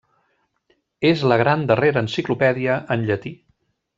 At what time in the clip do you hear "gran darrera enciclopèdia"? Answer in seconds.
1.41-2.79